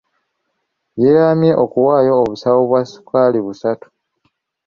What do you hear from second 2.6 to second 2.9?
bwa